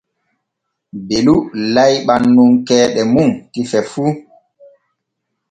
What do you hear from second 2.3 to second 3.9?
nun keeɗe mum tife